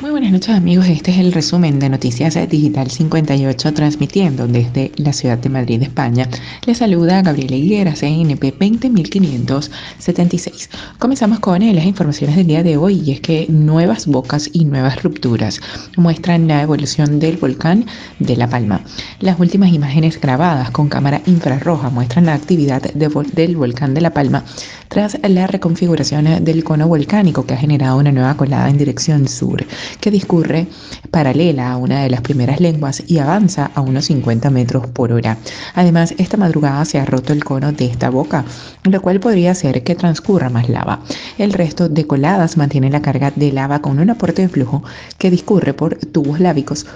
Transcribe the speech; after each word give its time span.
Buenas 0.00 0.32
noches 0.32 0.54
amigos, 0.54 0.86
este 0.86 1.10
es 1.10 1.18
el 1.18 1.32
resumen 1.32 1.80
de 1.80 1.88
Noticias 1.88 2.38
Digital 2.48 2.90
58 2.90 3.74
transmitiendo 3.74 4.46
desde 4.46 4.92
la 4.96 5.12
ciudad 5.12 5.38
de 5.38 5.48
Madrid, 5.48 5.82
España. 5.82 6.28
Les 6.66 6.78
saluda 6.78 7.20
Gabriela 7.20 7.56
Higuera, 7.56 7.94
CNP 7.94 8.54
20576. 8.58 10.70
Comenzamos 10.98 11.40
con 11.40 11.66
las 11.74 11.84
informaciones 11.84 12.36
del 12.36 12.46
día 12.46 12.62
de 12.62 12.76
hoy 12.76 13.02
y 13.04 13.12
es 13.12 13.20
que 13.20 13.46
nuevas 13.48 14.06
bocas 14.06 14.48
y 14.52 14.64
nuevas 14.64 15.02
rupturas 15.02 15.60
muestran 15.96 16.46
la 16.46 16.62
evolución 16.62 17.18
del 17.18 17.36
volcán 17.36 17.84
de 18.20 18.36
La 18.36 18.48
Palma. 18.48 18.82
Las 19.20 19.40
últimas 19.40 19.72
imágenes 19.72 20.20
grabadas 20.20 20.70
con 20.70 20.88
cámara 20.88 21.22
infrarroja 21.26 21.90
muestran 21.90 22.26
la 22.26 22.34
actividad 22.34 22.82
del 22.94 23.56
volcán 23.56 23.94
de 23.94 24.00
La 24.00 24.10
Palma 24.10 24.44
tras 24.88 25.18
la 25.22 25.46
reconfiguración 25.46 26.44
del 26.44 26.64
cono 26.64 26.88
volcánico 26.88 27.46
que 27.46 27.54
ha 27.54 27.58
generado 27.58 27.98
una 27.98 28.12
nueva 28.12 28.36
colada 28.36 28.68
en 28.68 28.78
dirección 28.78 29.28
sur 29.28 29.64
que 30.00 30.10
discurre 30.10 30.66
paralela 31.10 31.72
a 31.72 31.76
una 31.76 32.02
de 32.02 32.10
las 32.10 32.20
primeras 32.20 32.60
lenguas 32.60 33.02
y 33.06 33.18
avanza 33.18 33.70
a 33.74 33.80
unos 33.80 34.06
50 34.06 34.50
metros 34.50 34.86
por 34.88 35.12
hora. 35.12 35.38
Además, 35.74 36.14
esta 36.18 36.36
madrugada 36.36 36.84
se 36.84 36.98
ha 36.98 37.04
roto 37.04 37.32
el 37.32 37.44
cono 37.44 37.72
de 37.72 37.86
esta 37.86 38.10
boca, 38.10 38.44
lo 38.84 39.00
cual 39.00 39.20
podría 39.20 39.52
hacer 39.52 39.82
que 39.82 39.94
transcurra 39.94 40.50
más 40.50 40.68
lava. 40.68 41.00
El 41.38 41.52
resto 41.52 41.88
de 41.88 42.06
coladas 42.06 42.56
mantiene 42.56 42.90
la 42.90 43.02
carga 43.02 43.32
de 43.34 43.52
lava 43.52 43.80
con 43.80 43.98
un 43.98 44.10
aporte 44.10 44.42
de 44.42 44.48
flujo 44.48 44.82
que 45.18 45.30
discurre 45.30 45.74
por 45.74 45.96
tubos 45.96 46.40
lábicos 46.40 46.86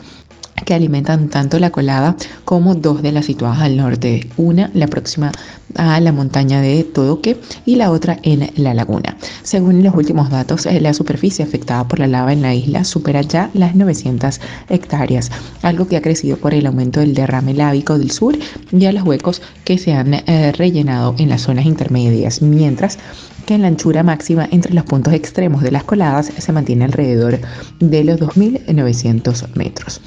que 0.64 0.74
alimentan 0.74 1.28
tanto 1.28 1.58
la 1.58 1.70
colada 1.70 2.16
como 2.44 2.74
dos 2.74 3.02
de 3.02 3.12
las 3.12 3.26
situadas 3.26 3.60
al 3.60 3.76
norte, 3.76 4.28
una 4.36 4.70
la 4.74 4.86
próxima 4.86 5.32
a 5.76 6.00
la 6.00 6.12
montaña 6.12 6.60
de 6.60 6.84
Todoque 6.84 7.38
y 7.64 7.76
la 7.76 7.90
otra 7.90 8.18
en 8.22 8.50
la 8.56 8.74
laguna. 8.74 9.16
Según 9.42 9.82
los 9.82 9.94
últimos 9.94 10.30
datos, 10.30 10.66
eh, 10.66 10.80
la 10.80 10.94
superficie 10.94 11.44
afectada 11.44 11.86
por 11.88 11.98
la 11.98 12.06
lava 12.06 12.32
en 12.32 12.42
la 12.42 12.54
isla 12.54 12.84
supera 12.84 13.22
ya 13.22 13.50
las 13.54 13.74
900 13.74 14.40
hectáreas, 14.68 15.30
algo 15.62 15.86
que 15.86 15.96
ha 15.96 16.02
crecido 16.02 16.36
por 16.36 16.54
el 16.54 16.66
aumento 16.66 17.00
del 17.00 17.14
derrame 17.14 17.54
lábico 17.54 17.98
del 17.98 18.10
sur 18.10 18.36
y 18.70 18.84
a 18.84 18.92
los 18.92 19.04
huecos 19.04 19.42
que 19.64 19.78
se 19.78 19.92
han 19.92 20.14
eh, 20.14 20.52
rellenado 20.52 21.14
en 21.18 21.28
las 21.28 21.42
zonas 21.42 21.66
intermedias, 21.66 22.42
mientras 22.42 22.98
que 23.46 23.54
en 23.54 23.62
la 23.62 23.68
anchura 23.68 24.02
máxima 24.02 24.48
entre 24.52 24.74
los 24.74 24.84
puntos 24.84 25.14
extremos 25.14 25.62
de 25.62 25.72
las 25.72 25.84
coladas 25.84 26.30
se 26.36 26.52
mantiene 26.52 26.84
alrededor 26.84 27.40
de 27.80 28.04
los 28.04 28.20
2.900 28.20 29.48
metros. 29.56 30.00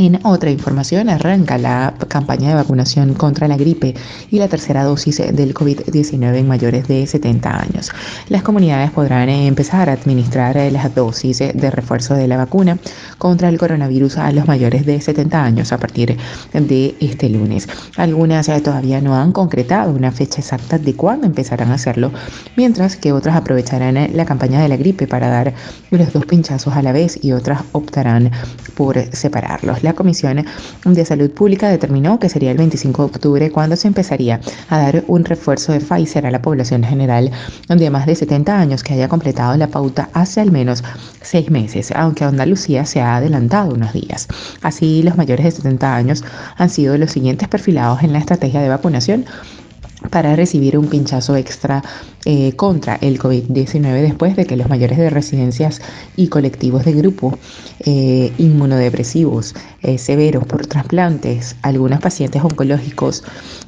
En 0.00 0.18
otra 0.24 0.50
información, 0.50 1.10
arranca 1.10 1.58
la 1.58 1.92
campaña 2.08 2.48
de 2.48 2.54
vacunación 2.54 3.12
contra 3.12 3.46
la 3.48 3.58
gripe 3.58 3.94
y 4.30 4.38
la 4.38 4.48
tercera 4.48 4.82
dosis 4.82 5.18
del 5.18 5.52
COVID-19 5.52 6.36
en 6.36 6.48
mayores 6.48 6.88
de 6.88 7.06
70 7.06 7.60
años. 7.60 7.90
Las 8.30 8.42
comunidades 8.42 8.92
podrán 8.92 9.28
empezar 9.28 9.90
a 9.90 9.92
administrar 9.92 10.56
las 10.72 10.94
dosis 10.94 11.40
de 11.40 11.70
refuerzo 11.70 12.14
de 12.14 12.28
la 12.28 12.38
vacuna 12.38 12.78
contra 13.18 13.50
el 13.50 13.58
coronavirus 13.58 14.16
a 14.16 14.32
los 14.32 14.48
mayores 14.48 14.86
de 14.86 15.02
70 15.02 15.44
años 15.44 15.70
a 15.70 15.76
partir 15.76 16.16
de 16.54 16.94
este 16.98 17.28
lunes. 17.28 17.68
Algunas 17.98 18.46
todavía 18.62 19.02
no 19.02 19.14
han 19.16 19.32
concretado 19.32 19.92
una 19.92 20.12
fecha 20.12 20.40
exacta 20.40 20.78
de 20.78 20.94
cuándo 20.94 21.26
empezarán 21.26 21.72
a 21.72 21.74
hacerlo, 21.74 22.10
mientras 22.56 22.96
que 22.96 23.12
otras 23.12 23.36
aprovecharán 23.36 24.16
la 24.16 24.24
campaña 24.24 24.62
de 24.62 24.68
la 24.68 24.78
gripe 24.78 25.06
para 25.06 25.28
dar 25.28 25.52
los 25.90 26.10
dos 26.10 26.24
pinchazos 26.24 26.74
a 26.74 26.80
la 26.80 26.92
vez 26.92 27.22
y 27.22 27.32
otras 27.32 27.60
optarán 27.72 28.30
por 28.74 28.98
separarlos. 29.14 29.82
La 29.90 29.96
Comisión 29.96 30.44
de 30.84 31.04
Salud 31.04 31.32
Pública 31.32 31.68
determinó 31.68 32.20
que 32.20 32.28
sería 32.28 32.52
el 32.52 32.58
25 32.58 33.02
de 33.02 33.06
octubre 33.06 33.50
cuando 33.50 33.74
se 33.74 33.88
empezaría 33.88 34.40
a 34.68 34.78
dar 34.78 35.02
un 35.08 35.24
refuerzo 35.24 35.72
de 35.72 35.80
Pfizer 35.80 36.26
a 36.26 36.30
la 36.30 36.40
población 36.40 36.84
general 36.84 37.32
de 37.68 37.90
más 37.90 38.06
de 38.06 38.14
70 38.14 38.56
años 38.56 38.84
que 38.84 38.94
haya 38.94 39.08
completado 39.08 39.56
la 39.56 39.66
pauta 39.66 40.08
hace 40.12 40.40
al 40.40 40.52
menos 40.52 40.84
seis 41.22 41.50
meses, 41.50 41.90
aunque 41.90 42.22
Andalucía 42.22 42.86
se 42.86 43.00
ha 43.00 43.16
adelantado 43.16 43.74
unos 43.74 43.92
días. 43.92 44.28
Así, 44.62 45.02
los 45.02 45.16
mayores 45.16 45.44
de 45.44 45.50
70 45.50 45.96
años 45.96 46.22
han 46.56 46.70
sido 46.70 46.96
los 46.96 47.10
siguientes 47.10 47.48
perfilados 47.48 48.04
en 48.04 48.12
la 48.12 48.20
estrategia 48.20 48.60
de 48.60 48.68
vacunación 48.68 49.26
para 50.08 50.34
recibir 50.34 50.78
un 50.78 50.86
pinchazo 50.86 51.36
extra 51.36 51.82
eh, 52.24 52.52
contra 52.54 52.96
el 52.96 53.18
COVID-19 53.18 54.02
después 54.02 54.36
de 54.36 54.44
que 54.44 54.56
los 54.56 54.68
mayores 54.68 54.98
de 54.98 55.08
residencias 55.08 55.80
y 56.16 56.28
colectivos 56.28 56.84
de 56.84 56.92
grupo 56.92 57.38
eh, 57.80 58.32
inmunodepresivos 58.36 59.54
eh, 59.82 59.96
severos 59.96 60.44
por 60.44 60.66
trasplantes, 60.66 61.56
algunos 61.62 62.00
pacientes 62.00 62.42
oncológicos, 62.42 63.24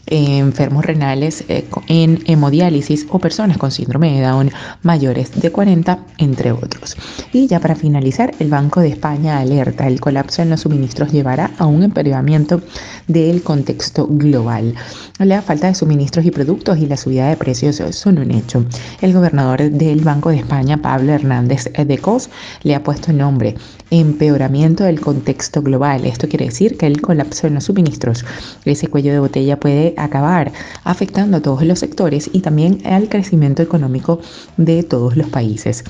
enfermos 0.07 0.85
renales 0.85 1.45
en 1.89 2.23
hemodiálisis 2.27 3.07
o 3.09 3.19
personas 3.19 3.57
con 3.57 3.71
síndrome 3.71 4.13
de 4.13 4.21
Down 4.21 4.51
mayores 4.83 5.41
de 5.41 5.51
40, 5.51 5.99
entre 6.19 6.53
otros. 6.53 6.97
Y 7.33 7.47
ya 7.47 7.61
para 7.61 7.75
finalizar, 7.75 8.35
el 8.39 8.51
Banco 8.51 8.81
de 8.81 8.89
España 8.89 9.39
alerta, 9.39 9.87
el 9.87 10.01
colapso 10.01 10.43
en 10.43 10.51
los 10.51 10.61
suministros 10.61 11.13
llevará 11.13 11.53
a 11.57 11.67
un 11.67 11.83
empeoramiento 11.83 12.61
del 13.09 13.43
contexto 13.43 14.07
global. 14.09 14.75
La 15.19 15.41
falta 15.41 15.69
de 15.69 15.75
suministros 15.75 16.22
y 16.25 16.31
productos 16.31 16.79
y 16.79 16.87
la 16.87 16.97
subida 16.97 17.29
de 17.29 17.37
precios 17.37 17.83
son 17.91 18.19
un 18.19 18.31
hecho. 18.31 18.65
El 19.01 19.13
gobernador 19.13 19.71
del 19.71 20.01
Banco 20.01 20.31
de 20.31 20.37
España, 20.37 20.81
Pablo 20.81 21.13
Hernández 21.13 21.71
de 21.73 21.99
Cos, 21.99 22.31
le 22.63 22.75
ha 22.75 22.83
puesto 22.83 23.13
nombre 23.13 23.55
empeoramiento 23.91 24.85
del 24.85 25.01
contexto 25.01 25.63
global. 25.63 26.07
Esto 26.07 26.29
quiere 26.29 26.47
decir 26.47 26.79
que 26.79 26.87
el 26.87 27.01
colapso 27.01 27.47
en 27.47 27.55
los 27.55 27.65
suministros, 27.65 28.25
ese 28.65 28.89
cuello 28.89 29.13
de 29.13 29.19
botella 29.19 29.61
puede 29.61 29.95
acabar 29.99 30.51
afectando 30.85 31.37
a 31.37 31.43
todos 31.43 31.63
los 31.63 31.79
sectores 31.79 32.31
y 32.33 32.41
también 32.41 32.79
al 32.87 33.09
crecimiento 33.09 33.63
económico 33.63 34.21
de 34.57 34.83
todos 34.83 35.17
los 35.17 35.29
países. 35.29 35.85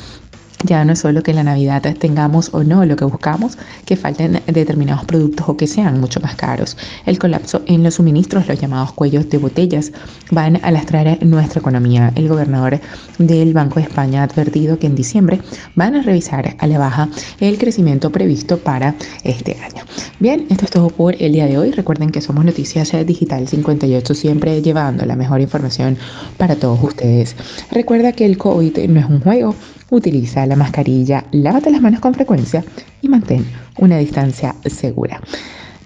Ya 0.64 0.84
no 0.84 0.92
es 0.92 1.00
solo 1.00 1.22
que 1.22 1.32
en 1.32 1.38
la 1.38 1.44
Navidad 1.44 1.82
tengamos 1.98 2.50
o 2.52 2.62
no 2.62 2.84
lo 2.84 2.96
que 2.96 3.04
buscamos, 3.04 3.58
que 3.84 3.96
falten 3.96 4.40
determinados 4.46 5.04
productos 5.04 5.48
o 5.48 5.56
que 5.56 5.66
sean 5.66 6.00
mucho 6.00 6.20
más 6.20 6.36
caros. 6.36 6.76
El 7.06 7.18
colapso 7.18 7.62
en 7.66 7.82
los 7.82 7.94
suministros, 7.94 8.46
los 8.46 8.60
llamados 8.60 8.92
cuellos 8.92 9.28
de 9.28 9.38
botellas, 9.38 9.92
van 10.30 10.60
a 10.62 10.70
lastrar 10.70 11.18
nuestra 11.24 11.60
economía. 11.60 12.12
El 12.14 12.28
gobernador 12.28 12.80
del 13.18 13.52
Banco 13.52 13.76
de 13.76 13.86
España 13.86 14.20
ha 14.20 14.24
advertido 14.24 14.78
que 14.78 14.86
en 14.86 14.94
diciembre 14.94 15.40
van 15.74 15.96
a 15.96 16.02
revisar 16.02 16.56
a 16.58 16.66
la 16.66 16.78
baja 16.78 17.08
el 17.40 17.58
crecimiento 17.58 18.10
previsto 18.10 18.58
para 18.58 18.94
este 19.24 19.56
año. 19.60 19.82
Bien, 20.20 20.46
esto 20.50 20.64
es 20.64 20.70
todo 20.70 20.88
por 20.88 21.20
el 21.20 21.32
día 21.32 21.46
de 21.46 21.58
hoy. 21.58 21.72
Recuerden 21.72 22.10
que 22.10 22.20
somos 22.20 22.44
Noticias 22.44 22.92
Digital 23.04 23.48
58, 23.48 24.14
siempre 24.14 24.62
llevando 24.62 25.04
la 25.04 25.16
mejor 25.16 25.40
información 25.40 25.96
para 26.38 26.56
todos 26.56 26.82
ustedes. 26.82 27.34
Recuerda 27.70 28.12
que 28.12 28.24
el 28.24 28.38
COVID 28.38 28.78
no 28.88 29.00
es 29.00 29.06
un 29.06 29.20
juego 29.20 29.54
utiliza 29.92 30.47
la 30.47 30.56
mascarilla, 30.56 31.25
lávate 31.30 31.70
las 31.70 31.82
manos 31.82 32.00
con 32.00 32.14
frecuencia 32.14 32.64
y 33.03 33.08
mantén 33.08 33.44
una 33.78 33.98
distancia 33.98 34.54
segura. 34.64 35.20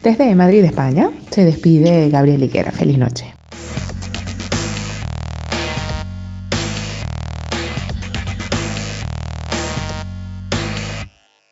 Desde 0.02 0.34
Madrid, 0.34 0.64
España, 0.64 1.10
se 1.30 1.44
despide 1.44 2.08
Gabriel 2.08 2.44
Higuera. 2.44 2.70
Feliz 2.70 2.96
noche. 2.96 3.35